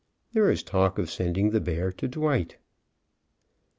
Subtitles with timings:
[0.33, 2.57] There is talk oi sending the bear to Dwight.